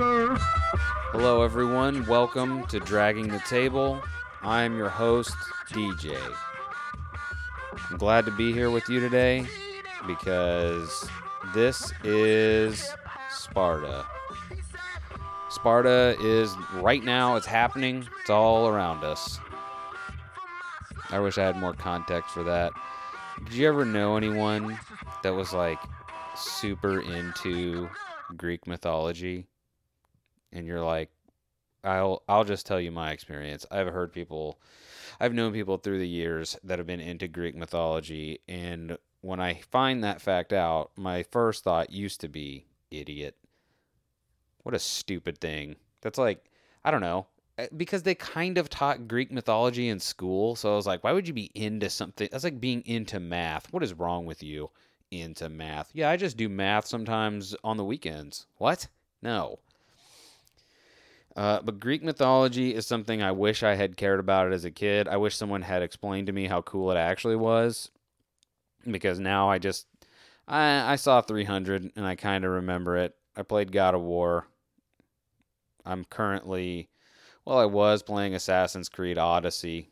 Hello, 0.00 1.42
everyone. 1.42 2.06
Welcome 2.06 2.64
to 2.68 2.78
Dragging 2.78 3.26
the 3.26 3.40
Table. 3.40 4.00
I'm 4.42 4.76
your 4.76 4.88
host, 4.88 5.34
DJ. 5.70 6.16
I'm 7.90 7.96
glad 7.96 8.24
to 8.26 8.30
be 8.30 8.52
here 8.52 8.70
with 8.70 8.88
you 8.88 9.00
today 9.00 9.44
because 10.06 11.10
this 11.52 11.92
is 12.04 12.88
Sparta. 13.32 14.06
Sparta 15.48 16.16
is 16.20 16.54
right 16.74 17.02
now, 17.02 17.34
it's 17.34 17.46
happening, 17.46 18.06
it's 18.20 18.30
all 18.30 18.68
around 18.68 19.02
us. 19.02 19.40
I 21.10 21.18
wish 21.18 21.38
I 21.38 21.44
had 21.44 21.56
more 21.56 21.74
context 21.74 22.30
for 22.30 22.44
that. 22.44 22.70
Did 23.46 23.54
you 23.54 23.66
ever 23.66 23.84
know 23.84 24.16
anyone 24.16 24.78
that 25.24 25.34
was 25.34 25.52
like 25.52 25.80
super 26.36 27.00
into 27.00 27.88
Greek 28.36 28.68
mythology? 28.68 29.48
And 30.52 30.66
you're 30.66 30.84
like, 30.84 31.10
I'll 31.84 32.22
I'll 32.28 32.44
just 32.44 32.66
tell 32.66 32.80
you 32.80 32.90
my 32.90 33.12
experience. 33.12 33.64
I've 33.70 33.86
heard 33.88 34.12
people 34.12 34.60
I've 35.20 35.34
known 35.34 35.52
people 35.52 35.78
through 35.78 35.98
the 35.98 36.08
years 36.08 36.56
that 36.64 36.78
have 36.78 36.86
been 36.86 37.00
into 37.00 37.28
Greek 37.28 37.54
mythology 37.56 38.40
and 38.48 38.98
when 39.20 39.40
I 39.40 39.54
find 39.54 40.04
that 40.04 40.20
fact 40.20 40.52
out, 40.52 40.92
my 40.96 41.24
first 41.24 41.64
thought 41.64 41.90
used 41.90 42.20
to 42.20 42.28
be 42.28 42.66
idiot. 42.90 43.36
What 44.62 44.74
a 44.74 44.78
stupid 44.78 45.38
thing. 45.38 45.76
That's 46.02 46.18
like 46.18 46.44
I 46.84 46.90
don't 46.90 47.00
know, 47.00 47.26
eh, 47.58 47.66
because 47.76 48.02
they 48.02 48.14
kind 48.14 48.58
of 48.58 48.68
taught 48.68 49.08
Greek 49.08 49.32
mythology 49.32 49.88
in 49.88 49.98
school, 50.00 50.56
so 50.56 50.72
I 50.72 50.76
was 50.76 50.86
like, 50.86 51.02
why 51.02 51.12
would 51.12 51.26
you 51.26 51.34
be 51.34 51.50
into 51.54 51.90
something? 51.90 52.28
That's 52.30 52.44
like 52.44 52.60
being 52.60 52.82
into 52.86 53.18
math. 53.20 53.72
What 53.72 53.82
is 53.82 53.94
wrong 53.94 54.26
with 54.26 54.42
you 54.42 54.70
into 55.10 55.48
math? 55.48 55.90
Yeah, 55.94 56.10
I 56.10 56.16
just 56.16 56.36
do 56.36 56.48
math 56.48 56.86
sometimes 56.86 57.54
on 57.64 57.76
the 57.76 57.84
weekends. 57.84 58.46
What? 58.56 58.88
No. 59.22 59.58
Uh, 61.38 61.62
but 61.62 61.78
Greek 61.78 62.02
mythology 62.02 62.74
is 62.74 62.84
something 62.84 63.22
I 63.22 63.30
wish 63.30 63.62
I 63.62 63.76
had 63.76 63.96
cared 63.96 64.18
about 64.18 64.48
it 64.48 64.52
as 64.52 64.64
a 64.64 64.72
kid. 64.72 65.06
I 65.06 65.18
wish 65.18 65.36
someone 65.36 65.62
had 65.62 65.82
explained 65.82 66.26
to 66.26 66.32
me 66.32 66.48
how 66.48 66.62
cool 66.62 66.90
it 66.90 66.96
actually 66.96 67.36
was, 67.36 67.92
because 68.84 69.20
now 69.20 69.48
I 69.48 69.58
just 69.58 69.86
I 70.48 70.94
I 70.94 70.96
saw 70.96 71.20
300 71.20 71.92
and 71.94 72.04
I 72.04 72.16
kind 72.16 72.44
of 72.44 72.50
remember 72.50 72.96
it. 72.96 73.14
I 73.36 73.42
played 73.42 73.70
God 73.70 73.94
of 73.94 74.00
War. 74.00 74.48
I'm 75.86 76.04
currently, 76.06 76.88
well, 77.44 77.58
I 77.58 77.66
was 77.66 78.02
playing 78.02 78.34
Assassin's 78.34 78.88
Creed 78.88 79.16
Odyssey 79.16 79.90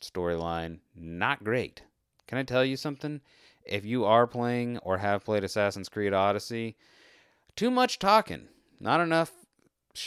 storyline. 0.00 0.78
Not 0.94 1.42
great. 1.42 1.82
Can 2.28 2.38
I 2.38 2.44
tell 2.44 2.64
you 2.64 2.76
something? 2.76 3.20
If 3.64 3.84
you 3.84 4.04
are 4.04 4.28
playing 4.28 4.78
or 4.78 4.98
have 4.98 5.24
played 5.24 5.42
Assassin's 5.42 5.88
Creed 5.88 6.14
Odyssey, 6.14 6.76
too 7.56 7.72
much 7.72 7.98
talking, 7.98 8.46
not 8.78 9.00
enough 9.00 9.32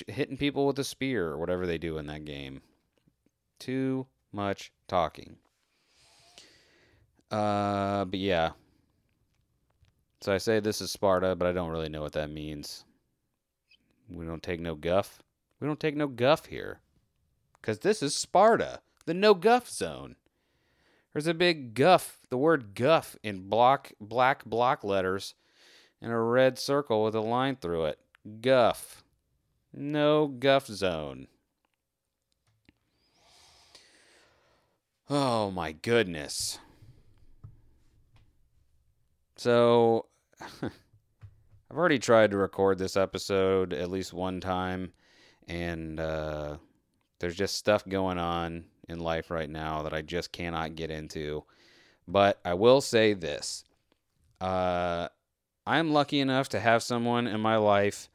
hitting 0.08 0.38
people 0.38 0.66
with 0.66 0.80
a 0.80 0.84
spear 0.84 1.28
or 1.28 1.38
whatever 1.38 1.66
they 1.66 1.78
do 1.78 1.98
in 1.98 2.08
that 2.08 2.26
game. 2.26 2.62
Too 3.60 4.08
much 4.32 4.72
talking. 4.88 5.38
Uh, 7.30 8.06
but 8.06 8.20
yeah. 8.20 8.52
So 10.22 10.34
I 10.34 10.38
say 10.38 10.59
this 10.59 10.82
is 10.82 10.92
Sparta, 10.92 11.36
but 11.36 11.48
I 11.48 11.52
don't 11.52 11.72
really 11.72 11.90
know 11.90 12.02
what 12.02 12.14
that 12.14 12.30
means. 12.30 12.86
We 14.09 14.25
don't 14.25 14.44
take 14.44 14.59
no 14.59 14.75
guff. 14.75 15.24
We 15.59 15.68
don't 15.68 15.80
take 15.80 15.96
no 15.96 16.08
guff 16.08 16.46
here. 16.46 16.80
Because 17.59 17.80
this 17.80 18.03
is 18.03 18.16
Sparta, 18.16 18.81
the 19.06 19.14
no 19.14 19.34
guff 19.34 19.70
zone. 19.70 20.16
There's 21.14 21.28
a 21.28 21.34
big 21.34 21.74
guff, 21.74 22.20
the 22.30 22.38
word 22.38 22.74
guff 22.74 23.16
in 23.24 23.50
block, 23.50 23.91
black 24.00 24.46
block 24.46 24.84
letters 24.84 25.36
and 26.02 26.12
a 26.12 26.18
red 26.18 26.58
circle 26.58 27.03
with 27.03 27.16
a 27.16 27.22
line 27.22 27.56
through 27.56 27.86
it. 27.86 28.00
Guff. 28.41 29.03
No 29.74 30.28
guff 30.28 30.68
zone. 30.68 31.28
Oh 35.09 35.52
my 35.52 35.72
goodness. 35.72 36.59
So, 39.36 40.06
I've 40.62 41.78
already 41.78 42.00
tried 42.00 42.32
to 42.32 42.38
record 42.38 42.78
this 42.78 42.96
episode 42.96 43.74
at 43.74 43.90
least 43.90 44.14
one 44.14 44.40
time, 44.40 44.94
and 45.48 46.00
uh, 46.00 46.58
there's 47.20 47.36
just 47.36 47.56
stuff 47.56 47.88
going 47.88 48.18
on 48.18 48.66
in 48.88 49.00
life 49.00 49.32
right 49.32 49.50
now 49.50 49.82
that 49.84 49.94
I 49.94 50.02
just 50.02 50.32
cannot 50.32 50.76
get 50.76 50.92
into. 50.92 51.44
But 52.08 52.40
I 52.46 52.53
will 52.53 52.82
say 52.82 53.14
this 53.14 53.64
uh, 54.42 55.08
I'm 55.66 55.92
lucky 55.92 56.20
enough 56.20 56.50
to 56.50 56.59
have 56.59 56.84
someone 56.84 57.28
in 57.28 57.40
my 57.42 57.58
life 57.58 58.09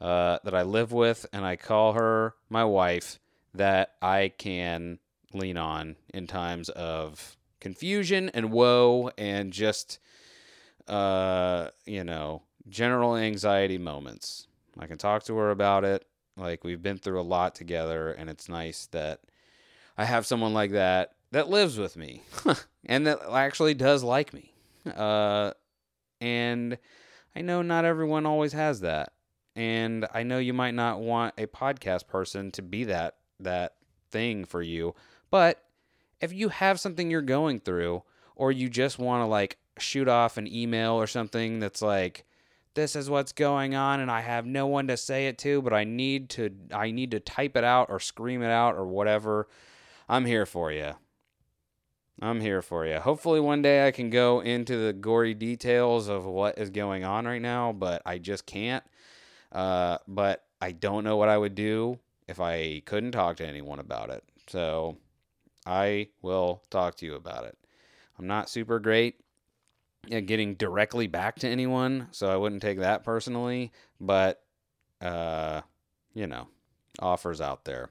uh, 0.00 0.38
that 0.44 0.54
I 0.54 0.62
live 0.62 0.92
with, 0.92 1.26
and 1.32 1.44
I 1.44 1.56
call 1.56 1.94
her 1.94 2.34
my 2.48 2.64
wife, 2.64 3.18
that 3.54 3.94
I 4.02 4.32
can 4.36 4.98
lean 5.32 5.56
on 5.56 5.96
in 6.12 6.26
times 6.26 6.68
of 6.70 7.36
confusion 7.60 8.30
and 8.34 8.50
woe 8.50 9.10
and 9.16 9.52
just, 9.52 9.98
uh, 10.88 11.68
you 11.84 12.04
know, 12.04 12.42
general 12.68 13.16
anxiety 13.16 13.78
moments. 13.78 14.46
I 14.78 14.86
can 14.86 14.98
talk 14.98 15.24
to 15.24 15.36
her 15.36 15.50
about 15.50 15.84
it. 15.84 16.06
Like, 16.36 16.64
we've 16.64 16.82
been 16.82 16.98
through 16.98 17.20
a 17.20 17.22
lot 17.22 17.54
together, 17.54 18.12
and 18.12 18.28
it's 18.28 18.48
nice 18.48 18.86
that 18.88 19.20
I 19.96 20.04
have 20.04 20.26
someone 20.26 20.52
like 20.52 20.72
that 20.72 21.12
that 21.32 21.48
lives 21.48 21.78
with 21.78 21.96
me 21.96 22.22
and 22.86 23.06
that 23.06 23.18
actually 23.30 23.74
does 23.74 24.02
like 24.02 24.32
me. 24.32 24.52
Uh, 24.86 25.52
and 26.20 26.78
I 27.34 27.42
know 27.42 27.62
not 27.62 27.84
everyone 27.84 28.26
always 28.26 28.52
has 28.52 28.80
that. 28.80 29.12
And 29.56 30.06
I 30.12 30.22
know 30.22 30.38
you 30.38 30.52
might 30.52 30.74
not 30.74 31.00
want 31.00 31.34
a 31.38 31.46
podcast 31.46 32.06
person 32.06 32.50
to 32.52 32.62
be 32.62 32.84
that 32.84 33.16
that 33.40 33.74
thing 34.10 34.44
for 34.44 34.62
you, 34.62 34.94
but 35.30 35.62
if 36.20 36.32
you 36.32 36.50
have 36.50 36.78
something 36.78 37.10
you're 37.10 37.22
going 37.22 37.60
through 37.60 38.02
or 38.34 38.52
you 38.52 38.68
just 38.68 38.98
want 38.98 39.22
to 39.22 39.26
like 39.26 39.58
shoot 39.78 40.08
off 40.08 40.36
an 40.36 40.46
email 40.46 40.92
or 40.92 41.06
something 41.06 41.58
that's 41.58 41.82
like 41.82 42.24
this 42.74 42.94
is 42.94 43.10
what's 43.10 43.32
going 43.32 43.74
on 43.74 44.00
and 44.00 44.10
I 44.10 44.20
have 44.20 44.46
no 44.46 44.66
one 44.66 44.86
to 44.88 44.96
say 44.96 45.26
it 45.26 45.38
to, 45.38 45.62
but 45.62 45.72
I 45.72 45.84
need 45.84 46.28
to 46.30 46.50
I 46.72 46.90
need 46.90 47.10
to 47.12 47.20
type 47.20 47.56
it 47.56 47.64
out 47.64 47.88
or 47.90 47.98
scream 47.98 48.42
it 48.42 48.50
out 48.50 48.76
or 48.76 48.86
whatever. 48.86 49.48
I'm 50.08 50.26
here 50.26 50.46
for 50.46 50.70
you. 50.70 50.92
I'm 52.20 52.40
here 52.40 52.62
for 52.62 52.86
you. 52.86 52.98
Hopefully 52.98 53.40
one 53.40 53.60
day 53.62 53.86
I 53.86 53.90
can 53.90 54.08
go 54.08 54.40
into 54.40 54.86
the 54.86 54.92
gory 54.92 55.34
details 55.34 56.08
of 56.08 56.24
what 56.24 56.58
is 56.58 56.70
going 56.70 57.04
on 57.04 57.26
right 57.26 57.42
now, 57.42 57.72
but 57.72 58.02
I 58.06 58.18
just 58.18 58.46
can't. 58.46 58.84
Uh, 59.52 59.98
but 60.08 60.44
I 60.60 60.72
don't 60.72 61.04
know 61.04 61.16
what 61.16 61.28
I 61.28 61.38
would 61.38 61.54
do 61.54 61.98
if 62.28 62.40
I 62.40 62.82
couldn't 62.84 63.12
talk 63.12 63.36
to 63.36 63.46
anyone 63.46 63.78
about 63.78 64.10
it. 64.10 64.24
So 64.48 64.96
I 65.64 66.08
will 66.22 66.62
talk 66.70 66.96
to 66.96 67.06
you 67.06 67.14
about 67.14 67.44
it. 67.44 67.56
I'm 68.18 68.26
not 68.26 68.48
super 68.48 68.78
great 68.78 69.20
at 70.10 70.26
getting 70.26 70.54
directly 70.54 71.06
back 71.06 71.38
to 71.40 71.48
anyone, 71.48 72.08
so 72.12 72.28
I 72.28 72.36
wouldn't 72.36 72.62
take 72.62 72.78
that 72.78 73.04
personally, 73.04 73.72
but 74.00 74.42
uh, 75.00 75.62
you 76.14 76.26
know, 76.26 76.48
offers 77.00 77.40
out 77.40 77.64
there. 77.64 77.90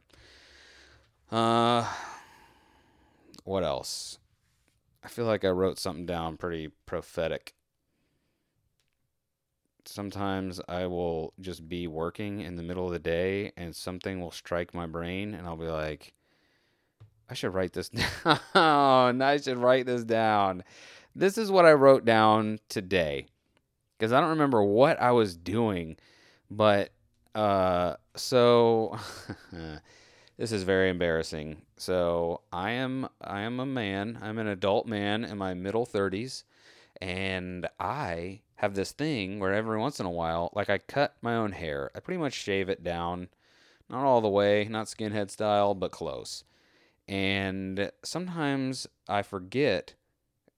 Uh 1.32 1.88
what 3.44 3.64
else? 3.64 4.18
I 5.04 5.08
feel 5.08 5.26
like 5.26 5.46
I 5.46 5.50
wrote 5.50 5.78
something 5.78 6.06
down 6.08 6.38
pretty 6.38 6.70
prophetic. 6.88 7.54
Sometimes 9.86 10.60
I 10.68 10.88
will 10.88 11.34
just 11.40 11.68
be 11.70 11.88
working 11.88 12.42
in 12.42 12.56
the 12.56 12.64
middle 12.64 12.86
of 12.86 12.92
the 12.92 13.00
day 13.00 13.52
and 13.56 13.76
something 13.76 14.20
will 14.20 14.32
strike 14.32 14.74
my 14.74 14.88
brain 14.88 15.34
and 15.34 15.48
I'll 15.48 15.58
be 15.58 15.68
like, 15.68 16.14
I 17.30 17.34
should 17.34 17.54
write 17.54 17.74
this 17.74 17.90
down. 18.54 19.22
I 19.22 19.38
should 19.38 19.58
write 19.58 19.86
this 19.86 20.04
down. 20.04 20.64
This 21.16 21.38
is 21.38 21.52
what 21.52 21.66
I 21.66 21.74
wrote 21.74 22.06
down 22.06 22.60
today 22.70 23.28
because 23.98 24.12
I 24.12 24.20
don't 24.20 24.32
remember 24.32 24.64
what 24.64 25.02
I 25.02 25.12
was 25.12 25.36
doing, 25.36 25.98
but 26.52 26.92
uh, 27.34 27.96
so 28.16 28.98
this 30.38 30.52
is 30.52 30.64
very 30.64 30.90
embarrassing. 30.90 31.62
So 31.78 32.42
I 32.52 32.72
am 32.72 33.08
I 33.22 33.42
am 33.42 33.60
a 33.60 33.66
man. 33.66 34.20
I'm 34.22 34.38
an 34.38 34.48
adult 34.48 34.88
man 34.88 35.24
in 35.24 35.38
my 35.38 35.54
middle 35.54 35.86
30s 35.86 36.44
and 37.02 37.68
I 37.80 38.42
have 38.58 38.76
this 38.76 38.92
thing 38.92 39.40
where 39.40 39.54
every 39.54 39.78
once 39.78 40.00
in 40.00 40.06
a 40.06 40.12
while 40.12 40.52
like 40.54 40.70
I 40.70 40.78
cut 40.78 41.16
my 41.22 41.36
own 41.36 41.52
hair. 41.52 41.92
I 41.96 42.00
pretty 42.00 42.20
much 42.20 42.34
shave 42.34 42.70
it 42.70 42.84
down. 42.84 43.30
Not 43.90 44.04
all 44.04 44.22
the 44.22 44.30
way, 44.30 44.66
not 44.70 44.88
skinhead 44.88 45.30
style, 45.30 45.74
but 45.76 45.92
close. 45.92 46.44
And 47.08 47.92
sometimes 48.04 48.88
I 49.08 49.22
forget 49.22 49.94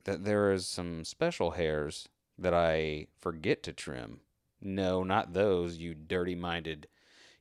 that 0.05 0.23
there 0.23 0.53
is 0.53 0.65
some 0.65 1.03
special 1.03 1.51
hairs 1.51 2.07
that 2.37 2.53
I 2.53 3.07
forget 3.19 3.63
to 3.63 3.73
trim. 3.73 4.21
No, 4.61 5.03
not 5.03 5.33
those, 5.33 5.77
you 5.77 5.93
dirty 5.93 6.35
minded 6.35 6.87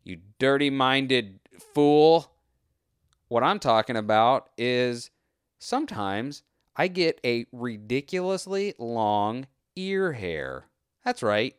you 0.07 0.19
dirty 0.39 0.71
minded 0.71 1.41
fool. 1.75 2.33
What 3.29 3.43
I'm 3.43 3.59
talking 3.59 3.97
about 3.97 4.51
is 4.57 5.11
sometimes 5.59 6.45
I 6.77 6.87
get 6.87 7.21
a 7.25 7.47
ridiculously 7.51 8.75
long 8.79 9.47
ear 9.77 10.13
hair. 10.13 10.65
That's 11.05 11.23
right. 11.23 11.55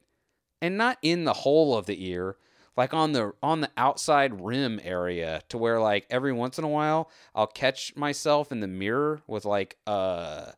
And 0.62 0.78
not 0.78 0.98
in 1.02 1.24
the 1.24 1.34
hole 1.34 1.78
of 1.78 1.86
the 1.86 2.10
ear, 2.10 2.38
like 2.78 2.94
on 2.94 3.12
the 3.12 3.34
on 3.42 3.62
the 3.62 3.72
outside 3.76 4.40
rim 4.40 4.80
area 4.84 5.42
to 5.50 5.58
where 5.58 5.82
like 5.82 6.06
every 6.10 6.32
once 6.32 6.58
in 6.58 6.64
a 6.64 6.70
while 6.70 7.10
I'll 7.36 7.48
catch 7.48 7.96
myself 7.96 8.52
in 8.52 8.60
the 8.60 8.68
mirror 8.68 9.22
with 9.28 9.44
like 9.44 9.78
uh 9.88 10.52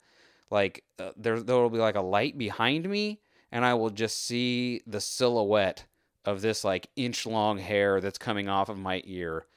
like 0.52 0.84
uh, 1.00 1.12
there 1.16 1.40
there'll 1.40 1.70
be 1.70 1.78
like 1.78 1.96
a 1.96 2.02
light 2.02 2.38
behind 2.38 2.88
me 2.88 3.22
and 3.52 3.64
I 3.66 3.74
will 3.74 3.90
just 3.90 4.26
see 4.26 4.82
the 4.86 5.02
silhouette 5.02 5.86
of 6.26 6.42
this 6.42 6.64
like 6.64 6.90
inch 6.96 7.26
long 7.26 7.58
hair 7.58 8.02
that's 8.02 8.18
coming 8.18 8.50
off 8.50 8.70
of 8.70 8.78
my 8.78 9.02
ear 9.06 9.48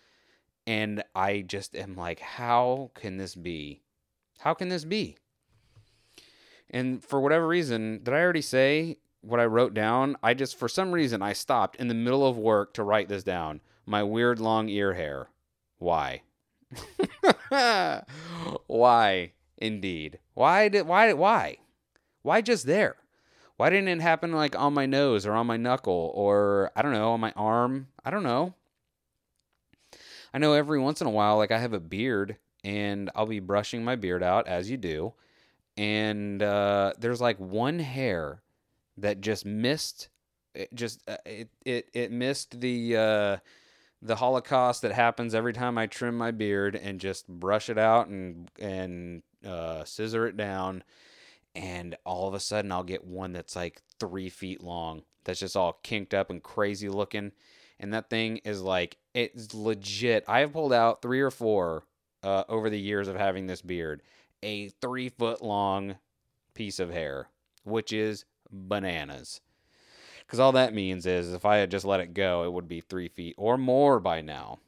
and 0.66 1.02
I 1.14 1.40
just 1.40 1.74
am 1.74 1.96
like 1.96 2.20
how 2.20 2.92
can 2.94 3.16
this 3.16 3.34
be? 3.34 3.82
How 4.38 4.54
can 4.54 4.68
this 4.68 4.84
be? 4.84 5.16
And 6.72 7.04
for 7.04 7.20
whatever 7.20 7.46
reason, 7.46 8.00
did 8.02 8.14
I 8.14 8.20
already 8.20 8.40
say 8.40 8.96
what 9.20 9.40
I 9.40 9.44
wrote 9.44 9.74
down? 9.74 10.16
I 10.22 10.34
just, 10.34 10.58
for 10.58 10.68
some 10.68 10.92
reason, 10.92 11.20
I 11.20 11.34
stopped 11.34 11.76
in 11.76 11.88
the 11.88 11.94
middle 11.94 12.26
of 12.26 12.38
work 12.38 12.72
to 12.74 12.82
write 12.82 13.08
this 13.08 13.22
down. 13.22 13.60
My 13.84 14.02
weird 14.02 14.40
long 14.40 14.68
ear 14.68 14.94
hair. 14.94 15.28
Why? 15.78 16.22
why, 18.66 19.32
indeed? 19.58 20.18
Why 20.34 20.68
did, 20.68 20.86
why, 20.86 21.12
why? 21.12 21.58
Why 22.22 22.40
just 22.40 22.66
there? 22.66 22.96
Why 23.58 23.68
didn't 23.68 23.88
it 23.88 24.00
happen 24.00 24.32
like 24.32 24.58
on 24.58 24.72
my 24.72 24.86
nose 24.86 25.26
or 25.26 25.34
on 25.34 25.46
my 25.46 25.58
knuckle 25.58 26.12
or, 26.14 26.72
I 26.74 26.80
don't 26.82 26.92
know, 26.92 27.12
on 27.12 27.20
my 27.20 27.32
arm? 27.36 27.88
I 28.04 28.10
don't 28.10 28.22
know. 28.22 28.54
I 30.32 30.38
know 30.38 30.54
every 30.54 30.80
once 30.80 31.02
in 31.02 31.06
a 31.06 31.10
while, 31.10 31.36
like 31.36 31.50
I 31.50 31.58
have 31.58 31.74
a 31.74 31.80
beard 31.80 32.38
and 32.64 33.10
I'll 33.14 33.26
be 33.26 33.40
brushing 33.40 33.84
my 33.84 33.96
beard 33.96 34.22
out 34.22 34.48
as 34.48 34.70
you 34.70 34.78
do 34.78 35.12
and 35.76 36.42
uh, 36.42 36.92
there's 36.98 37.20
like 37.20 37.38
one 37.38 37.78
hair 37.78 38.42
that 38.98 39.20
just 39.20 39.46
missed 39.46 40.08
it 40.54 40.74
just 40.74 41.00
uh, 41.08 41.16
it, 41.24 41.48
it 41.64 41.88
it 41.94 42.12
missed 42.12 42.60
the 42.60 42.96
uh, 42.96 43.36
the 44.02 44.16
holocaust 44.16 44.82
that 44.82 44.92
happens 44.92 45.34
every 45.34 45.52
time 45.52 45.78
I 45.78 45.86
trim 45.86 46.16
my 46.16 46.30
beard 46.30 46.76
and 46.76 47.00
just 47.00 47.26
brush 47.28 47.70
it 47.70 47.78
out 47.78 48.08
and 48.08 48.50
and 48.58 49.22
uh, 49.46 49.84
scissor 49.84 50.26
it 50.26 50.36
down. 50.36 50.84
And 51.54 51.96
all 52.04 52.28
of 52.28 52.34
a 52.34 52.40
sudden 52.40 52.72
I'll 52.72 52.82
get 52.82 53.04
one 53.04 53.32
that's 53.32 53.56
like 53.56 53.82
three 54.00 54.28
feet 54.28 54.62
long 54.62 55.02
that's 55.24 55.40
just 55.40 55.56
all 55.56 55.78
kinked 55.82 56.14
up 56.14 56.30
and 56.30 56.42
crazy 56.42 56.88
looking. 56.88 57.32
And 57.78 57.92
that 57.94 58.10
thing 58.10 58.38
is 58.38 58.60
like 58.62 58.96
it's 59.14 59.54
legit. 59.54 60.24
I 60.28 60.40
have 60.40 60.52
pulled 60.52 60.72
out 60.72 61.02
three 61.02 61.20
or 61.20 61.30
four 61.30 61.84
uh, 62.22 62.44
over 62.48 62.70
the 62.70 62.80
years 62.80 63.08
of 63.08 63.16
having 63.16 63.46
this 63.46 63.62
beard 63.62 64.02
a 64.42 64.68
three 64.68 65.08
foot 65.08 65.42
long 65.42 65.96
piece 66.54 66.78
of 66.78 66.90
hair, 66.90 67.28
which 67.64 67.92
is 67.92 68.24
bananas. 68.50 69.40
Because 70.20 70.40
all 70.40 70.52
that 70.52 70.74
means 70.74 71.06
is 71.06 71.32
if 71.32 71.44
I 71.44 71.56
had 71.58 71.70
just 71.70 71.84
let 71.84 72.00
it 72.00 72.14
go, 72.14 72.44
it 72.44 72.52
would 72.52 72.68
be 72.68 72.80
three 72.80 73.08
feet 73.08 73.34
or 73.36 73.58
more 73.58 74.00
by 74.00 74.20
now. 74.20 74.58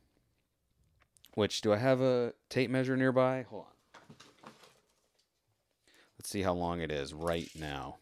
Which, 1.35 1.63
do 1.63 1.73
I 1.73 1.79
have 1.79 2.01
a 2.01 2.33
tape 2.49 2.71
measure 2.71 2.97
nearby? 2.97 3.47
Hold 3.51 3.65
on. 3.65 4.51
Let's 6.19 6.31
see 6.31 6.43
how 6.43 6.55
long 6.55 6.81
it 6.81 6.93
is 6.93 7.13
right 7.13 7.51
now. 7.59 7.97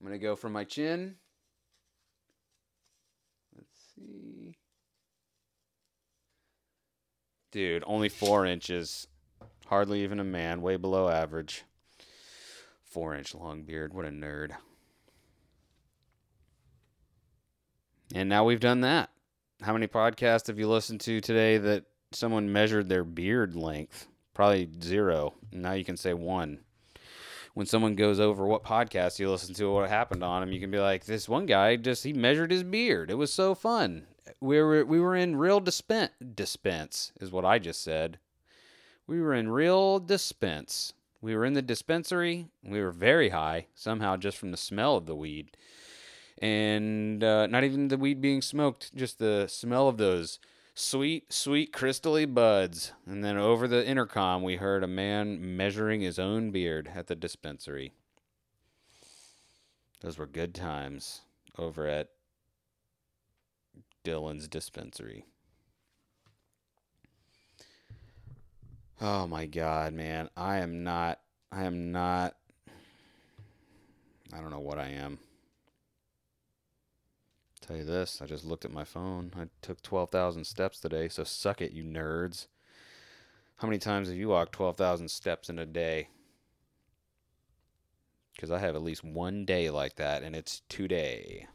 I'm 0.00 0.06
going 0.06 0.18
to 0.18 0.24
go 0.24 0.34
from 0.34 0.52
my 0.52 0.64
chin. 0.64 1.16
Let's 3.54 3.76
see. 3.94 4.56
Dude, 7.54 7.84
only 7.86 8.08
four 8.08 8.44
inches. 8.44 9.06
Hardly 9.66 10.02
even 10.02 10.18
a 10.18 10.24
man, 10.24 10.60
way 10.60 10.74
below 10.74 11.08
average. 11.08 11.62
Four 12.84 13.14
inch 13.14 13.32
long 13.32 13.62
beard. 13.62 13.94
What 13.94 14.04
a 14.04 14.08
nerd. 14.08 14.50
And 18.12 18.28
now 18.28 18.44
we've 18.44 18.58
done 18.58 18.80
that. 18.80 19.10
How 19.62 19.72
many 19.72 19.86
podcasts 19.86 20.48
have 20.48 20.58
you 20.58 20.66
listened 20.66 21.00
to 21.02 21.20
today 21.20 21.58
that 21.58 21.84
someone 22.10 22.52
measured 22.52 22.88
their 22.88 23.04
beard 23.04 23.54
length? 23.54 24.08
Probably 24.34 24.68
zero. 24.82 25.34
Now 25.52 25.74
you 25.74 25.84
can 25.84 25.96
say 25.96 26.12
one. 26.12 26.58
When 27.54 27.66
someone 27.66 27.94
goes 27.94 28.18
over 28.18 28.44
what 28.48 28.64
podcast 28.64 29.20
you 29.20 29.30
listen 29.30 29.54
to, 29.54 29.72
what 29.72 29.88
happened 29.88 30.24
on 30.24 30.42
him, 30.42 30.50
you 30.50 30.58
can 30.58 30.72
be 30.72 30.80
like, 30.80 31.04
"This 31.04 31.28
one 31.28 31.46
guy 31.46 31.76
just 31.76 32.02
he 32.02 32.12
measured 32.12 32.50
his 32.50 32.64
beard. 32.64 33.12
It 33.12 33.14
was 33.14 33.32
so 33.32 33.54
fun. 33.54 34.08
We 34.40 34.60
were 34.60 34.84
we 34.84 35.00
were 35.00 35.16
in 35.16 35.36
real 35.36 35.60
dispense 35.60 36.12
dispense 36.34 37.12
is 37.20 37.30
what 37.30 37.44
I 37.44 37.58
just 37.58 37.82
said. 37.82 38.18
We 39.06 39.20
were 39.20 39.34
in 39.34 39.50
real 39.50 39.98
dispense. 39.98 40.94
We 41.20 41.34
were 41.34 41.44
in 41.44 41.54
the 41.54 41.62
dispensary. 41.62 42.46
We 42.62 42.80
were 42.80 42.90
very 42.90 43.30
high, 43.30 43.66
somehow, 43.74 44.16
just 44.16 44.38
from 44.38 44.50
the 44.50 44.56
smell 44.56 44.96
of 44.96 45.06
the 45.06 45.16
weed. 45.16 45.56
And 46.38 47.22
uh, 47.22 47.46
not 47.46 47.64
even 47.64 47.88
the 47.88 47.96
weed 47.96 48.20
being 48.20 48.42
smoked, 48.42 48.94
just 48.94 49.18
the 49.18 49.46
smell 49.48 49.88
of 49.88 49.96
those 49.96 50.38
sweet, 50.74 51.32
sweet 51.32 51.72
crystally 51.72 52.32
buds. 52.32 52.92
And 53.06 53.24
then 53.24 53.38
over 53.38 53.68
the 53.68 53.86
intercom, 53.86 54.42
we 54.42 54.56
heard 54.56 54.82
a 54.82 54.88
man 54.88 55.56
measuring 55.56 56.00
his 56.00 56.18
own 56.18 56.50
beard 56.50 56.90
at 56.94 57.06
the 57.06 57.14
dispensary. 57.14 57.92
Those 60.00 60.18
were 60.18 60.26
good 60.26 60.54
times 60.54 61.22
over 61.56 61.86
at 61.86 62.08
Dylan's 64.04 64.46
dispensary. 64.46 65.24
Oh 69.00 69.26
my 69.26 69.46
god, 69.46 69.92
man. 69.92 70.28
I 70.36 70.58
am 70.58 70.84
not 70.84 71.20
I 71.50 71.64
am 71.64 71.90
not 71.90 72.36
I 74.32 74.40
don't 74.40 74.50
know 74.50 74.60
what 74.60 74.78
I 74.78 74.88
am. 74.88 75.18
Tell 77.60 77.76
you 77.76 77.84
this, 77.84 78.20
I 78.20 78.26
just 78.26 78.44
looked 78.44 78.64
at 78.66 78.72
my 78.72 78.84
phone. 78.84 79.32
I 79.38 79.46
took 79.62 79.80
12,000 79.80 80.44
steps 80.44 80.80
today, 80.80 81.08
so 81.08 81.24
suck 81.24 81.62
it, 81.62 81.72
you 81.72 81.82
nerds. 81.82 82.46
How 83.56 83.68
many 83.68 83.78
times 83.78 84.08
have 84.08 84.18
you 84.18 84.28
walked 84.28 84.52
12,000 84.52 85.08
steps 85.08 85.48
in 85.48 85.58
a 85.58 85.64
day? 85.64 86.08
Because 88.34 88.50
I 88.50 88.58
have 88.58 88.74
at 88.74 88.82
least 88.82 89.02
one 89.02 89.46
day 89.46 89.70
like 89.70 89.96
that, 89.96 90.22
and 90.22 90.36
it's 90.36 90.60
today. 90.68 91.46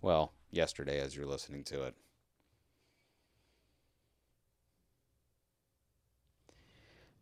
Well, 0.00 0.32
yesterday 0.52 1.00
as 1.00 1.16
you're 1.16 1.26
listening 1.26 1.64
to 1.64 1.82
it. 1.82 1.94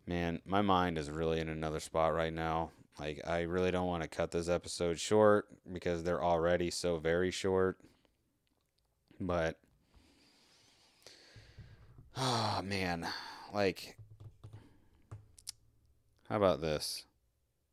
Man, 0.06 0.40
my 0.44 0.60
mind 0.60 0.98
is 0.98 1.08
really 1.08 1.40
in 1.40 1.48
another 1.48 1.80
spot 1.80 2.12
right 2.12 2.32
now. 2.32 2.72
Like, 2.98 3.20
I 3.26 3.42
really 3.42 3.70
don't 3.70 3.86
want 3.86 4.02
to 4.02 4.08
cut 4.08 4.32
this 4.32 4.48
episode 4.48 4.98
short 4.98 5.46
because 5.72 6.02
they're 6.02 6.22
already 6.22 6.70
so 6.70 6.98
very 6.98 7.30
short. 7.30 7.78
But, 9.20 9.58
oh 12.16 12.60
man, 12.64 13.06
like, 13.54 13.96
how 16.28 16.36
about 16.36 16.60
this? 16.60 17.04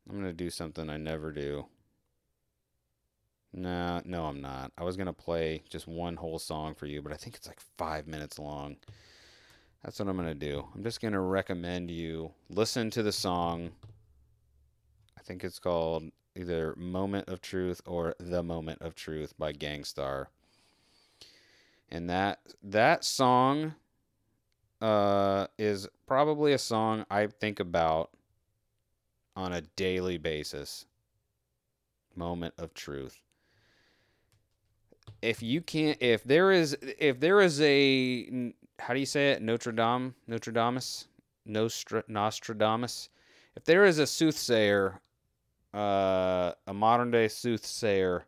I'm 0.08 0.14
going 0.14 0.30
to 0.30 0.32
do 0.32 0.48
something 0.48 0.88
I 0.88 0.96
never 0.96 1.32
do. 1.32 1.66
Nah, 3.52 4.02
no, 4.04 4.26
I'm 4.26 4.40
not. 4.40 4.72
I 4.76 4.84
was 4.84 4.96
to 5.06 5.12
play 5.12 5.62
just 5.68 5.88
one 5.88 6.16
whole 6.16 6.38
song 6.38 6.74
for 6.74 6.86
you, 6.86 7.00
but 7.00 7.12
I 7.12 7.16
think 7.16 7.34
it's 7.34 7.46
like 7.46 7.60
five 7.78 8.06
minutes 8.06 8.38
long. 8.38 8.76
That's 9.82 9.98
what 9.98 10.08
I'm 10.08 10.16
to 10.28 10.34
do. 10.34 10.66
I'm 10.74 10.82
just 10.82 11.00
to 11.12 11.20
recommend 11.20 11.90
you 11.90 12.32
listen 12.50 12.90
to 12.90 13.02
the 13.02 13.12
song. 13.12 13.70
I 15.16 15.22
think 15.22 15.44
it's 15.44 15.58
called 15.58 16.10
either 16.36 16.74
Moment 16.76 17.28
of 17.28 17.40
Truth 17.40 17.80
or 17.86 18.14
The 18.18 18.42
Moment 18.42 18.82
of 18.82 18.94
Truth 18.94 19.34
by 19.38 19.52
Gang 19.52 19.84
Starr. 19.84 20.28
And 21.90 22.10
that 22.10 22.40
that 22.62 23.02
song 23.02 23.74
uh, 24.82 25.46
is 25.58 25.88
probably 26.06 26.52
a 26.52 26.58
song 26.58 27.06
I 27.10 27.28
think 27.28 27.60
about 27.60 28.10
on 29.34 29.52
a 29.54 29.62
daily 29.62 30.18
basis. 30.18 30.84
Moment 32.14 32.52
of 32.58 32.74
Truth 32.74 33.22
if 35.22 35.42
you 35.42 35.60
can't 35.60 35.98
if 36.00 36.24
there 36.24 36.50
is 36.52 36.76
if 36.80 37.20
there 37.20 37.40
is 37.40 37.60
a 37.60 38.52
how 38.78 38.94
do 38.94 39.00
you 39.00 39.06
say 39.06 39.32
it? 39.32 39.42
Notre 39.42 39.72
Dame, 39.72 40.14
Notre 40.26 40.52
Damus, 40.52 41.06
Nostra, 41.44 42.04
Nostradamus. 42.08 43.08
If 43.56 43.64
there 43.64 43.84
is 43.84 43.98
a 43.98 44.06
soothsayer, 44.06 45.00
uh, 45.74 46.52
a 46.66 46.72
modern 46.72 47.10
day 47.10 47.28
soothsayer, 47.28 48.24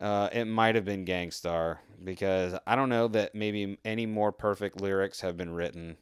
uh, 0.00 0.28
it 0.32 0.46
might 0.46 0.74
have 0.74 0.84
been 0.84 1.04
Gang 1.04 1.30
Starr 1.30 1.80
because 2.02 2.54
I 2.66 2.74
don't 2.74 2.88
know 2.88 3.08
that 3.08 3.34
maybe 3.34 3.78
any 3.84 4.06
more 4.06 4.32
perfect 4.32 4.80
lyrics 4.80 5.20
have 5.20 5.36
been 5.36 5.52
written 5.52 5.96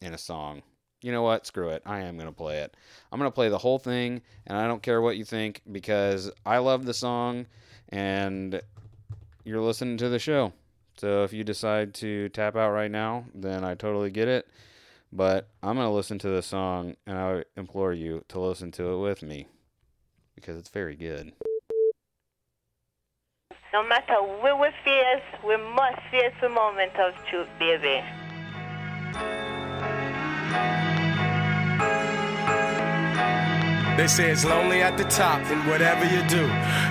in 0.00 0.14
a 0.14 0.18
song. 0.18 0.62
You 1.02 1.12
know 1.12 1.22
what? 1.22 1.46
Screw 1.46 1.68
it. 1.68 1.82
I 1.84 2.00
am 2.00 2.16
going 2.16 2.28
to 2.28 2.32
play 2.32 2.60
it. 2.60 2.76
I'm 3.12 3.18
going 3.18 3.30
to 3.30 3.34
play 3.34 3.50
the 3.50 3.58
whole 3.58 3.78
thing, 3.78 4.22
and 4.46 4.56
I 4.56 4.66
don't 4.66 4.82
care 4.82 5.02
what 5.02 5.16
you 5.16 5.24
think 5.24 5.60
because 5.70 6.30
I 6.46 6.58
love 6.58 6.86
the 6.86 6.94
song 6.94 7.46
and 7.90 8.60
you're 9.44 9.60
listening 9.60 9.96
to 9.98 10.08
the 10.08 10.18
show. 10.18 10.52
So 10.96 11.24
if 11.24 11.32
you 11.32 11.44
decide 11.44 11.94
to 11.94 12.28
tap 12.30 12.56
out 12.56 12.70
right 12.70 12.90
now, 12.90 13.26
then 13.34 13.64
I 13.64 13.74
totally 13.74 14.10
get 14.10 14.28
it. 14.28 14.48
But 15.12 15.48
I'm 15.62 15.76
going 15.76 15.86
to 15.86 15.94
listen 15.94 16.18
to 16.20 16.28
the 16.28 16.42
song 16.42 16.96
and 17.06 17.18
I 17.18 17.44
implore 17.56 17.92
you 17.92 18.24
to 18.28 18.40
listen 18.40 18.72
to 18.72 18.94
it 18.94 18.98
with 18.98 19.22
me 19.22 19.46
because 20.34 20.56
it's 20.56 20.70
very 20.70 20.96
good. 20.96 21.32
No 23.72 23.82
matter 23.86 24.14
where 24.40 24.56
we 24.56 24.68
face, 24.84 25.22
we 25.46 25.56
must 25.56 26.00
face 26.10 26.32
the 26.40 26.48
moment 26.48 26.92
of 26.96 27.12
truth, 27.26 27.48
baby. 27.58 28.02
They 33.96 34.08
say 34.08 34.32
it's 34.32 34.44
lonely 34.44 34.82
at 34.82 34.98
the 34.98 35.04
top, 35.04 35.40
and 35.52 35.64
whatever 35.68 36.04
you 36.04 36.20
do, 36.26 36.50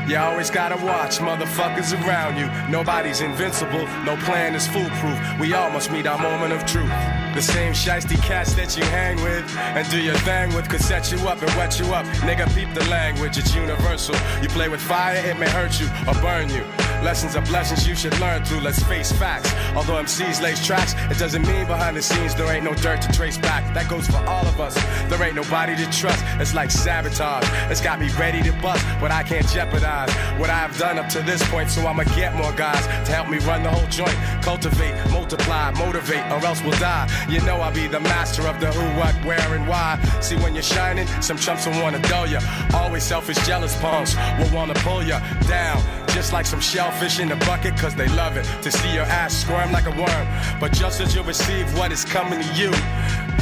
you 0.09 0.17
always 0.17 0.49
gotta 0.49 0.77
watch 0.85 1.17
motherfuckers 1.17 1.91
around 2.01 2.37
you. 2.37 2.47
Nobody's 2.71 3.19
invincible, 3.19 3.85
no 4.05 4.15
plan 4.23 4.55
is 4.55 4.67
foolproof. 4.67 5.19
We 5.37 5.53
all 5.53 5.69
must 5.69 5.91
meet 5.91 6.07
our 6.07 6.17
moment 6.17 6.53
of 6.53 6.65
truth. 6.65 6.87
The 7.35 7.41
same 7.41 7.73
shiesty 7.73 8.15
cats 8.23 8.53
that 8.53 8.77
you 8.77 8.85
hang 8.85 9.17
with 9.21 9.43
and 9.57 9.89
do 9.89 9.99
your 9.99 10.15
thing 10.19 10.55
with 10.55 10.69
could 10.69 10.81
set 10.81 11.11
you 11.11 11.17
up 11.27 11.41
and 11.41 11.53
wet 11.55 11.77
you 11.77 11.93
up. 11.93 12.05
Nigga, 12.23 12.47
peep 12.55 12.73
the 12.73 12.87
language, 12.89 13.37
it's 13.37 13.53
universal. 13.53 14.15
You 14.41 14.47
play 14.47 14.69
with 14.69 14.81
fire, 14.81 15.17
it 15.25 15.37
may 15.37 15.49
hurt 15.49 15.81
you 15.81 15.87
or 16.07 16.13
burn 16.21 16.49
you. 16.49 16.63
Lessons 17.03 17.35
are 17.35 17.41
blessings 17.41 17.85
you 17.85 17.95
should 17.95 18.17
learn 18.21 18.45
through. 18.45 18.61
Let's 18.61 18.81
face 18.83 19.11
facts. 19.11 19.53
Although 19.75 20.01
MCs 20.01 20.41
lace 20.41 20.65
tracks, 20.65 20.95
it 21.11 21.19
doesn't 21.19 21.45
mean 21.45 21.67
behind 21.67 21.97
the 21.97 22.01
scenes 22.01 22.33
there 22.33 22.47
ain't 22.51 22.63
no 22.63 22.73
dirt 22.75 23.01
to 23.01 23.11
trace 23.11 23.37
back. 23.37 23.73
That 23.73 23.89
goes 23.89 24.07
for 24.07 24.17
all 24.25 24.47
of 24.47 24.61
us. 24.61 24.73
There 25.09 25.21
ain't 25.21 25.35
nobody 25.35 25.75
to 25.75 25.91
trust. 25.91 26.23
It's 26.39 26.55
like 26.55 26.71
sabotage. 26.71 27.45
It's 27.69 27.81
got 27.81 27.99
me 27.99 28.09
ready 28.17 28.41
to 28.43 28.53
bust, 28.61 28.85
but 29.01 29.11
I 29.11 29.21
can't 29.23 29.45
jeopardize 29.49 30.13
what 30.39 30.49
I've 30.49 30.77
done 30.77 30.97
up 30.97 31.09
to 31.09 31.21
this 31.21 31.47
point. 31.49 31.69
So 31.69 31.85
I'ma 31.85 32.03
get 32.15 32.35
more 32.35 32.53
guys 32.53 32.85
to 33.05 33.11
help 33.11 33.29
me 33.29 33.37
run 33.39 33.63
the 33.63 33.69
whole 33.69 33.87
joint. 33.87 34.15
Cultivate, 34.41 34.95
multiply, 35.11 35.71
motivate, 35.71 36.25
or 36.31 36.45
else 36.45 36.63
we'll 36.63 36.79
die. 36.79 37.09
You 37.29 37.41
know 37.41 37.57
I'll 37.57 37.73
be 37.73 37.87
the 37.87 37.99
master 37.99 38.47
of 38.47 38.61
the 38.61 38.71
who, 38.71 38.99
what, 38.99 39.13
where, 39.25 39.53
and 39.53 39.67
why. 39.67 39.99
See 40.21 40.37
when 40.37 40.53
you're 40.55 40.63
shining, 40.63 41.07
some 41.21 41.37
chumps 41.37 41.67
will 41.67 41.81
wanna 41.81 41.99
dull 42.03 42.27
ya. 42.27 42.39
Always 42.73 43.03
selfish, 43.03 43.37
jealous 43.45 43.75
punks 43.81 44.15
will 44.39 44.55
wanna 44.55 44.73
pull 44.75 45.03
ya 45.03 45.19
down. 45.47 45.83
Just 46.13 46.31
like 46.31 46.45
some 46.45 46.61
shellfish 46.61 47.19
in 47.19 47.27
the 47.27 47.35
bucket, 47.37 47.75
cause 47.75 47.95
they 47.95 48.07
love 48.09 48.37
it. 48.37 48.45
To 48.61 48.71
see 48.71 48.93
your 48.93 49.05
ass 49.05 49.33
squirm 49.33 49.71
like 49.71 49.87
a 49.87 49.91
worm. 49.91 50.27
But 50.59 50.71
just 50.71 51.01
as 51.01 51.15
you 51.15 51.23
receive 51.23 51.65
what 51.75 51.91
is 51.91 52.05
coming 52.05 52.39
to 52.39 52.53
you, 52.53 52.71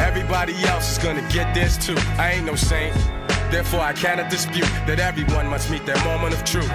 everybody 0.02 0.56
else 0.64 0.90
is 0.94 1.04
gonna 1.04 1.28
get 1.30 1.54
this 1.54 1.78
too. 1.78 1.98
I 2.18 2.32
ain't 2.32 2.46
no 2.46 2.56
saint. 2.56 2.96
Therefore, 3.52 3.82
I 3.82 3.92
cannot 3.92 4.32
dispute 4.32 4.70
that 4.88 5.00
everyone 5.00 5.48
must 5.48 5.70
meet 5.70 5.86
their 5.86 6.02
moment 6.06 6.34
of 6.34 6.46
truth. 6.46 6.72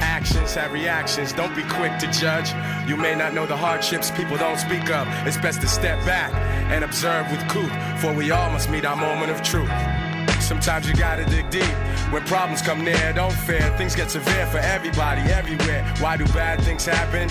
Actions 0.00 0.54
have 0.54 0.72
reactions, 0.72 1.32
don't 1.32 1.56
be 1.56 1.62
quick 1.62 1.96
to 2.00 2.06
judge. 2.12 2.52
You 2.86 2.96
may 2.96 3.14
not 3.14 3.32
know 3.32 3.46
the 3.46 3.56
hardships 3.56 4.10
people 4.10 4.36
don't 4.36 4.58
speak 4.58 4.90
of. 4.90 5.08
It's 5.26 5.38
best 5.38 5.62
to 5.62 5.68
step 5.68 5.98
back 6.04 6.34
and 6.70 6.84
observe 6.84 7.30
with 7.30 7.40
cool, 7.48 7.70
for 7.96 8.12
we 8.12 8.30
all 8.30 8.50
must 8.50 8.68
meet 8.68 8.84
our 8.84 8.96
moment 8.96 9.30
of 9.30 9.42
truth. 9.42 9.70
Sometimes 10.48 10.88
you 10.88 10.94
gotta 10.94 11.26
dig 11.26 11.50
deep. 11.50 11.76
When 12.10 12.22
problems 12.24 12.62
come 12.62 12.82
near, 12.82 13.12
don't 13.12 13.34
fear. 13.34 13.60
Things 13.76 13.94
get 13.94 14.10
severe 14.10 14.46
for 14.46 14.56
everybody, 14.56 15.20
everywhere. 15.30 15.84
Why 16.00 16.16
do 16.16 16.24
bad 16.32 16.58
things 16.62 16.86
happen 16.86 17.28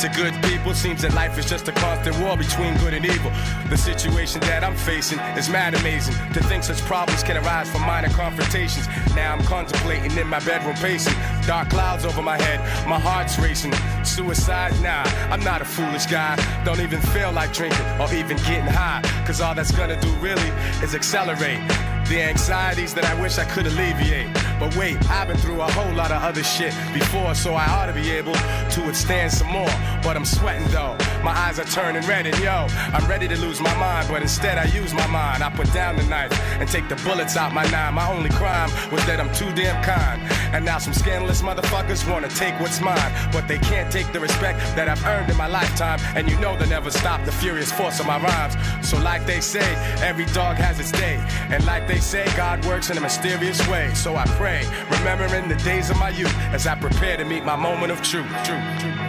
to 0.00 0.08
good 0.08 0.34
people? 0.42 0.74
Seems 0.74 1.02
that 1.02 1.14
life 1.14 1.38
is 1.38 1.48
just 1.48 1.68
a 1.68 1.72
constant 1.72 2.18
war 2.18 2.36
between 2.36 2.76
good 2.78 2.92
and 2.92 3.06
evil. 3.06 3.30
The 3.70 3.76
situation 3.76 4.40
that 4.40 4.64
I'm 4.64 4.74
facing 4.74 5.20
is 5.38 5.48
mad 5.48 5.74
amazing. 5.74 6.14
To 6.32 6.42
think 6.42 6.64
such 6.64 6.80
problems 6.80 7.22
can 7.22 7.36
arise 7.36 7.70
from 7.70 7.82
minor 7.82 8.08
confrontations. 8.08 8.88
Now 9.14 9.32
I'm 9.32 9.44
contemplating 9.44 10.18
in 10.18 10.26
my 10.26 10.40
bedroom 10.40 10.74
pacing. 10.74 11.14
Dark 11.46 11.70
clouds 11.70 12.04
over 12.04 12.20
my 12.20 12.36
head, 12.36 12.58
my 12.88 12.98
heart's 12.98 13.38
racing. 13.38 13.74
Suicide? 14.02 14.72
Nah, 14.82 15.04
I'm 15.30 15.44
not 15.44 15.62
a 15.62 15.64
foolish 15.64 16.06
guy. 16.06 16.34
Don't 16.64 16.80
even 16.80 17.00
feel 17.14 17.30
like 17.30 17.52
drinking 17.52 17.86
or 18.00 18.12
even 18.12 18.36
getting 18.38 18.66
high. 18.66 19.02
Cause 19.24 19.40
all 19.40 19.54
that's 19.54 19.70
gonna 19.70 20.00
do 20.00 20.10
really 20.14 20.50
is 20.82 20.96
accelerate 20.96 21.60
the 22.08 22.22
anxieties 22.22 22.94
that 22.94 23.04
I 23.04 23.20
wish 23.20 23.38
I 23.38 23.44
could 23.44 23.66
alleviate. 23.66 24.32
But 24.60 24.76
wait, 24.76 24.96
I've 25.10 25.28
been 25.28 25.36
through 25.36 25.60
a 25.60 25.70
whole 25.72 25.92
lot 25.94 26.10
of 26.12 26.22
other 26.22 26.42
shit 26.42 26.72
before, 26.94 27.34
so 27.34 27.54
I 27.54 27.66
ought 27.66 27.86
to 27.86 27.92
be 27.92 28.10
able 28.10 28.34
to 28.34 28.80
withstand 28.86 29.32
some 29.32 29.48
more. 29.48 29.70
But 30.02 30.16
I'm 30.16 30.24
sweating 30.24 30.66
though, 30.68 30.96
my 31.26 31.32
eyes 31.32 31.58
are 31.58 31.64
turning 31.64 32.06
red, 32.06 32.24
and 32.24 32.38
yo, 32.38 32.68
I'm 32.94 33.04
ready 33.08 33.26
to 33.26 33.36
lose 33.38 33.60
my 33.60 33.74
mind, 33.78 34.06
but 34.08 34.22
instead 34.22 34.58
I 34.58 34.64
use 34.66 34.94
my 34.94 35.08
mind. 35.08 35.42
I 35.42 35.50
put 35.50 35.72
down 35.72 35.96
the 35.96 36.04
knife 36.04 36.32
and 36.60 36.68
take 36.68 36.88
the 36.88 36.94
bullets 37.04 37.36
out 37.36 37.52
my 37.52 37.68
nine. 37.68 37.94
My 37.94 38.08
only 38.08 38.30
crime 38.30 38.70
was 38.92 39.04
that 39.06 39.18
I'm 39.18 39.32
too 39.34 39.50
damn 39.60 39.82
kind. 39.82 40.22
And 40.54 40.64
now 40.64 40.78
some 40.78 40.92
scandalous 40.92 41.42
motherfuckers 41.42 42.08
wanna 42.08 42.28
take 42.28 42.54
what's 42.60 42.80
mine, 42.80 43.12
but 43.32 43.48
they 43.48 43.58
can't 43.58 43.90
take 43.90 44.12
the 44.12 44.20
respect 44.20 44.60
that 44.76 44.88
I've 44.88 45.04
earned 45.04 45.28
in 45.28 45.36
my 45.36 45.48
lifetime. 45.48 45.98
And 46.14 46.30
you 46.30 46.38
know 46.38 46.56
they'll 46.56 46.68
never 46.68 46.92
stop 46.92 47.24
the 47.24 47.32
furious 47.32 47.72
force 47.72 47.98
of 47.98 48.06
my 48.06 48.20
rhymes. 48.20 48.54
So, 48.88 48.96
like 48.96 49.26
they 49.26 49.40
say, 49.40 49.66
every 50.00 50.26
dog 50.26 50.58
has 50.58 50.78
its 50.78 50.92
day, 50.92 51.16
and 51.50 51.66
like 51.66 51.88
they 51.88 51.98
say, 51.98 52.24
God 52.36 52.64
works 52.66 52.88
in 52.90 52.98
a 52.98 53.00
mysterious 53.00 53.66
way. 53.66 53.92
So 53.94 54.14
I 54.14 54.26
pray, 54.38 54.62
remembering 54.90 55.48
the 55.48 55.56
days 55.56 55.90
of 55.90 55.98
my 55.98 56.10
youth 56.10 56.36
as 56.52 56.68
I 56.68 56.76
prepare 56.76 57.16
to 57.16 57.24
meet 57.24 57.44
my 57.44 57.56
moment 57.56 57.90
of 57.90 58.00
truth. 58.00 58.30
truth, 58.44 58.62
truth. 58.78 59.05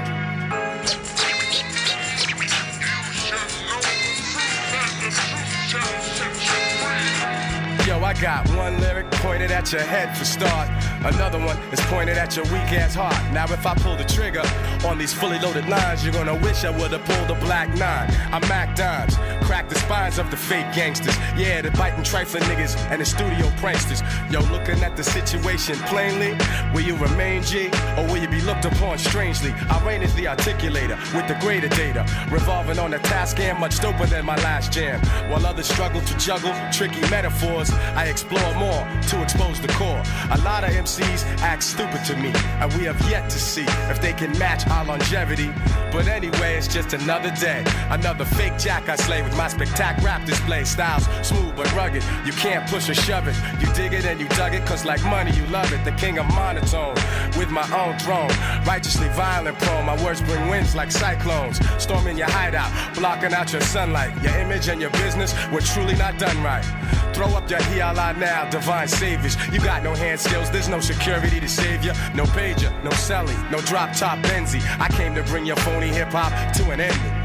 Got 8.21 8.49
one 8.55 8.79
lyric 8.79 9.09
pointed 9.11 9.51
at 9.51 9.71
your 9.71 9.81
head 9.81 10.17
for 10.17 10.25
start. 10.25 10.69
Another 11.05 11.37
one 11.39 11.57
is 11.71 11.79
pointed 11.81 12.17
at 12.17 12.35
your 12.35 12.45
weak 12.45 12.71
ass 12.73 12.95
heart. 12.95 13.15
Now, 13.31 13.45
if 13.45 13.65
I 13.65 13.75
pull 13.75 13.95
the 13.95 14.03
trigger 14.03 14.41
on 14.85 14.97
these 14.97 15.13
fully 15.13 15.39
loaded 15.39 15.69
lines, 15.69 16.03
you're 16.03 16.13
gonna 16.13 16.35
wish 16.35 16.63
I 16.63 16.71
would've 16.71 17.03
pulled 17.05 17.29
a 17.29 17.39
black 17.41 17.69
nine. 17.75 18.09
I'm 18.33 18.41
Mac 18.47 18.75
Dimes, 18.75 19.17
crack 19.47 19.69
the 19.69 19.75
spines 19.75 20.19
of 20.19 20.29
the 20.29 20.35
fake 20.35 20.67
gangsters. 20.75 21.17
Yeah, 21.37 21.61
the 21.61 21.71
biting 21.71 22.03
trifling 22.03 22.43
niggas 22.43 22.75
and 22.91 22.99
the 22.99 23.05
studio 23.05 23.47
pranksters. 23.61 24.03
Yo, 24.29 24.41
looking 24.51 24.83
at 24.83 24.97
the 24.97 25.03
situation 25.03 25.75
plainly, 25.87 26.35
will 26.73 26.81
you 26.81 26.97
remain 26.97 27.41
G 27.41 27.67
or 27.97 28.03
will 28.07 28.17
you 28.17 28.27
be 28.27 28.41
looked 28.41 28.65
upon 28.65 28.97
strangely? 28.97 29.53
I 29.69 29.81
reign 29.87 30.03
as 30.03 30.13
the 30.15 30.25
articulator 30.25 30.97
with 31.15 31.27
the 31.29 31.37
greater 31.39 31.69
data, 31.69 32.05
revolving 32.29 32.77
on 32.77 32.93
a 32.93 32.99
task 32.99 33.39
and 33.39 33.57
much 33.57 33.77
doper 33.77 34.05
than 34.09 34.25
my 34.25 34.35
last 34.47 34.73
jam. 34.73 34.99
While 35.31 35.45
others 35.45 35.69
struggle 35.69 36.01
to 36.01 36.17
juggle 36.17 36.53
tricky 36.73 37.01
metaphors, 37.09 37.71
I 37.95 38.05
explore 38.07 38.53
more 38.55 38.85
to 39.09 39.23
expose 39.23 39.61
the 39.61 39.69
core. 39.79 40.03
A 40.31 40.37
lot 40.43 40.65
of 40.65 40.71
MCs 40.71 41.23
act 41.39 41.63
stupid 41.63 42.03
to 42.05 42.17
me, 42.17 42.33
and 42.59 42.73
we 42.73 42.83
have 42.83 42.99
yet 43.09 43.29
to 43.29 43.39
see 43.39 43.65
if 43.89 44.01
they 44.01 44.11
can 44.11 44.37
match 44.37 44.67
our 44.67 44.83
longevity. 44.83 45.53
But 45.93 46.07
anyway, 46.07 46.57
it's 46.57 46.67
just 46.67 46.91
another 46.91 47.31
day, 47.31 47.63
another 47.89 48.25
fake 48.25 48.57
jack 48.57 48.89
I 48.89 48.97
slay 48.97 49.21
with 49.21 49.36
my 49.37 49.47
spectac 49.47 50.03
rap 50.03 50.25
display. 50.25 50.63
Styles 50.63 51.05
smooth 51.21 51.55
but 51.55 51.71
rugged, 51.73 52.03
you 52.25 52.33
can't 52.33 52.67
push 52.69 52.89
or 52.89 52.95
shove 52.95 53.27
it. 53.27 53.35
You 53.61 53.71
dig 53.73 53.93
it 53.93 54.05
and 54.05 54.19
you 54.19 54.27
dug 54.29 54.53
it, 54.53 54.65
cause 54.65 54.83
like 54.83 55.03
money, 55.03 55.31
you 55.31 55.45
love 55.47 55.71
it. 55.71 55.85
The 55.85 55.91
king 55.91 56.17
of 56.17 56.25
monotone, 56.33 56.95
with 57.37 57.49
my 57.49 57.67
own 57.71 57.97
throne. 57.99 58.31
Righteously 58.65 59.07
violent 59.09 59.57
prone, 59.59 59.85
my 59.85 60.03
words 60.03 60.21
bring 60.21 60.49
winds 60.49 60.75
like 60.75 60.91
cyclones. 60.91 61.59
Storming 61.77 62.17
your 62.17 62.29
hideout, 62.29 62.71
blocking 62.95 63.33
out 63.33 63.53
your 63.53 63.61
sunlight. 63.61 64.11
Your 64.23 64.35
image 64.37 64.67
and 64.67 64.81
your 64.81 64.91
business 64.91 65.33
were 65.51 65.61
truly 65.61 65.95
not 65.95 66.17
done 66.17 66.41
right. 66.43 66.65
Throw 67.13 67.27
up 67.29 67.49
your 67.49 67.59
hiala 67.59 68.17
now, 68.17 68.49
divine 68.49 68.87
saviors. 68.87 69.35
You 69.51 69.59
got 69.59 69.83
no 69.83 69.93
hand 69.93 70.19
skills, 70.19 70.49
there's 70.49 70.69
no 70.69 70.79
security 70.79 71.39
to 71.39 71.47
save 71.47 71.83
you. 71.83 71.91
No 72.13 72.25
pager, 72.25 72.71
no 72.83 72.91
celly, 72.91 73.37
no 73.51 73.59
drop 73.61 73.95
top 73.95 74.19
Benzie. 74.19 74.63
I 74.79 74.87
came 74.89 75.13
to 75.15 75.23
bring 75.23 75.45
your 75.45 75.57
phony 75.57 75.87
hip 75.87 76.09
hop 76.09 76.31
to 76.55 76.71
an 76.71 76.81
ending. 76.81 77.16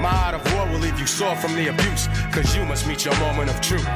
My 0.00 0.10
art 0.24 0.34
of 0.34 0.54
war 0.54 0.66
will 0.66 0.78
leave 0.78 0.98
you 0.98 1.06
sore 1.06 1.36
from 1.36 1.54
the 1.54 1.68
abuse, 1.68 2.08
cause 2.32 2.54
you 2.56 2.64
must 2.64 2.86
meet 2.86 3.04
your 3.04 3.18
moment 3.18 3.50
of 3.50 3.60
truth. 3.60 3.88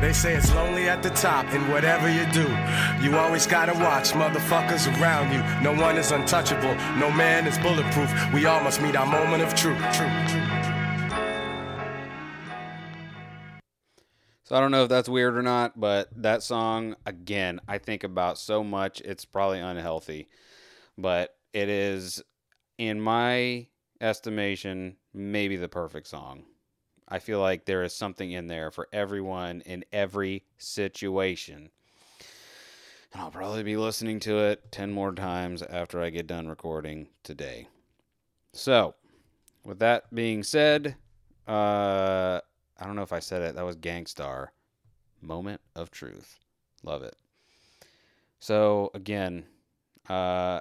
They 0.00 0.12
say 0.12 0.34
it's 0.34 0.52
lonely 0.54 0.88
at 0.88 1.02
the 1.02 1.10
top, 1.10 1.46
and 1.54 1.70
whatever 1.72 2.10
you 2.10 2.26
do, 2.32 2.46
you 3.02 3.16
always 3.16 3.46
gotta 3.46 3.72
watch 3.72 4.10
motherfuckers 4.10 4.86
around 5.00 5.32
you. 5.32 5.42
No 5.62 5.72
one 5.80 5.96
is 5.96 6.10
untouchable, 6.10 6.74
no 6.98 7.10
man 7.10 7.46
is 7.46 7.56
bulletproof. 7.58 8.12
We 8.34 8.44
all 8.44 8.60
must 8.62 8.82
meet 8.82 8.96
our 8.96 9.06
moment 9.06 9.42
of 9.42 9.54
truth. 9.54 9.80
So 14.44 14.54
I 14.54 14.60
don't 14.60 14.72
know 14.72 14.82
if 14.82 14.90
that's 14.90 15.08
weird 15.08 15.38
or 15.38 15.42
not, 15.42 15.80
but 15.80 16.10
that 16.16 16.42
song 16.42 16.96
again, 17.06 17.60
I 17.66 17.78
think 17.78 18.04
about 18.04 18.36
so 18.36 18.62
much. 18.62 19.00
It's 19.00 19.24
probably 19.24 19.60
unhealthy, 19.60 20.28
but 20.98 21.34
it 21.54 21.70
is, 21.70 22.22
in 22.76 23.00
my 23.00 23.68
estimation, 24.04 24.96
maybe 25.12 25.56
the 25.56 25.68
perfect 25.68 26.06
song. 26.06 26.44
I 27.08 27.18
feel 27.18 27.40
like 27.40 27.64
there 27.64 27.82
is 27.82 27.94
something 27.94 28.30
in 28.30 28.46
there 28.46 28.70
for 28.70 28.88
everyone 28.92 29.62
in 29.62 29.84
every 29.92 30.44
situation. 30.58 31.70
And 33.12 33.22
I'll 33.22 33.30
probably 33.30 33.62
be 33.62 33.76
listening 33.76 34.20
to 34.20 34.38
it 34.38 34.70
10 34.72 34.92
more 34.92 35.12
times 35.12 35.62
after 35.62 36.00
I 36.00 36.10
get 36.10 36.26
done 36.26 36.48
recording 36.48 37.08
today. 37.22 37.68
So, 38.52 38.94
with 39.64 39.78
that 39.80 40.12
being 40.14 40.42
said, 40.42 40.96
uh, 41.46 42.40
I 42.78 42.86
don't 42.86 42.96
know 42.96 43.02
if 43.02 43.12
I 43.12 43.20
said 43.20 43.42
it. 43.42 43.54
That 43.54 43.64
was 43.64 43.76
Gang 43.76 44.06
Starr. 44.06 44.52
Moment 45.20 45.60
of 45.74 45.90
Truth. 45.90 46.38
Love 46.82 47.02
it. 47.02 47.16
So, 48.40 48.90
again, 48.94 49.44
uh, 50.08 50.60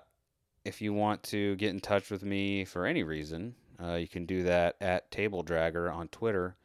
if 0.66 0.82
you 0.82 0.94
want 0.94 1.24
to 1.24 1.56
get 1.56 1.72
in 1.72 1.80
touch 1.80 2.10
with 2.10 2.24
me 2.24 2.66
for 2.66 2.86
any 2.86 3.04
reason, 3.04 3.56
uh, 3.82 3.96
you 3.96 4.08
can 4.08 4.26
do 4.26 4.44
that 4.44 4.76
at 4.80 5.12
Table 5.12 5.44
Dragger 5.44 5.94
on 5.94 6.08
Twitter. 6.08 6.56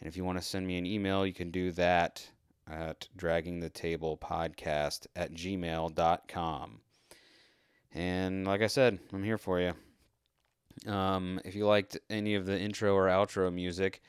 And 0.00 0.08
if 0.08 0.16
you 0.16 0.24
want 0.24 0.38
to 0.38 0.44
send 0.44 0.66
me 0.66 0.78
an 0.78 0.86
email, 0.86 1.26
you 1.26 1.32
can 1.32 1.50
do 1.50 1.70
that 1.72 2.28
at 2.68 3.08
dragging 3.16 3.60
the 3.60 3.70
table 3.70 4.16
podcast 4.16 5.06
at 5.14 5.32
gmail.com. 5.32 6.80
And 7.94 8.46
like 8.46 8.62
I 8.62 8.66
said, 8.66 8.98
I'm 9.12 9.24
here 9.24 9.38
for 9.38 9.60
you. 9.60 9.72
Um, 10.90 11.40
if 11.44 11.54
you 11.54 11.66
liked 11.66 11.98
any 12.10 12.34
of 12.34 12.46
the 12.46 12.58
intro 12.58 12.94
or 12.94 13.06
outro 13.06 13.52
music, 13.52 14.02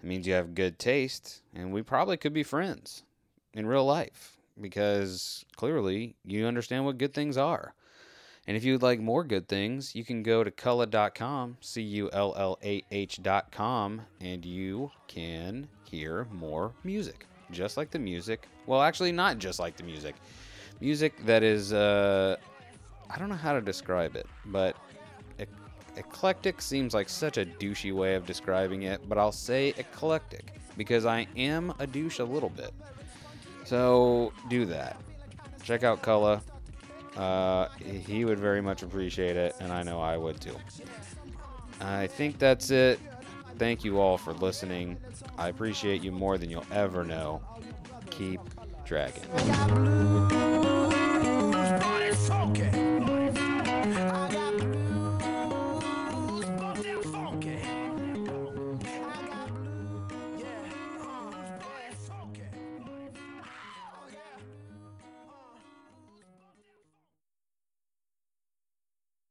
it 0.00 0.06
means 0.06 0.26
you 0.26 0.34
have 0.34 0.54
good 0.54 0.78
taste, 0.78 1.42
and 1.54 1.72
we 1.72 1.82
probably 1.82 2.16
could 2.16 2.32
be 2.32 2.42
friends 2.42 3.02
in 3.54 3.66
real 3.66 3.84
life 3.84 4.36
because 4.60 5.44
clearly 5.56 6.14
you 6.24 6.46
understand 6.46 6.84
what 6.84 6.98
good 6.98 7.14
things 7.14 7.36
are. 7.36 7.74
And 8.48 8.56
if 8.56 8.64
you'd 8.64 8.82
like 8.82 8.98
more 8.98 9.22
good 9.22 9.46
things, 9.46 9.94
you 9.94 10.04
can 10.04 10.22
go 10.22 10.42
to 10.42 10.50
cullah.com, 10.50 11.58
C 11.60 11.80
U 11.82 12.10
L 12.12 12.34
L 12.36 12.58
A 12.64 12.82
H.com, 12.90 14.02
and 14.20 14.44
you 14.44 14.90
can 15.06 15.68
hear 15.84 16.26
more 16.32 16.72
music. 16.82 17.26
Just 17.52 17.76
like 17.76 17.90
the 17.90 17.98
music. 17.98 18.48
Well, 18.66 18.82
actually, 18.82 19.12
not 19.12 19.38
just 19.38 19.60
like 19.60 19.76
the 19.76 19.84
music. 19.84 20.16
Music 20.80 21.24
that 21.24 21.44
is, 21.44 21.72
uh, 21.72 22.36
I 23.08 23.18
don't 23.18 23.28
know 23.28 23.36
how 23.36 23.52
to 23.52 23.60
describe 23.60 24.16
it, 24.16 24.26
but 24.46 24.76
ec- 25.38 25.48
eclectic 25.96 26.60
seems 26.60 26.94
like 26.94 27.08
such 27.08 27.38
a 27.38 27.46
douchey 27.46 27.94
way 27.94 28.14
of 28.14 28.26
describing 28.26 28.82
it, 28.82 29.08
but 29.08 29.18
I'll 29.18 29.30
say 29.30 29.74
eclectic 29.76 30.54
because 30.76 31.06
I 31.06 31.28
am 31.36 31.72
a 31.78 31.86
douche 31.86 32.18
a 32.18 32.24
little 32.24 32.48
bit. 32.48 32.72
So 33.64 34.32
do 34.48 34.64
that. 34.66 34.96
Check 35.62 35.84
out 35.84 36.02
Cullah. 36.02 36.40
Uh, 37.16 37.68
he 38.06 38.24
would 38.24 38.38
very 38.38 38.60
much 38.60 38.82
appreciate 38.82 39.36
it, 39.36 39.54
and 39.60 39.72
I 39.72 39.82
know 39.82 40.00
I 40.00 40.16
would 40.16 40.40
too. 40.40 40.56
I 41.80 42.06
think 42.06 42.38
that's 42.38 42.70
it. 42.70 42.98
Thank 43.58 43.84
you 43.84 44.00
all 44.00 44.16
for 44.16 44.32
listening. 44.32 44.96
I 45.38 45.48
appreciate 45.48 46.02
you 46.02 46.12
more 46.12 46.38
than 46.38 46.50
you'll 46.50 46.66
ever 46.72 47.04
know. 47.04 47.42
Keep 48.10 48.40
dragging. 48.84 49.22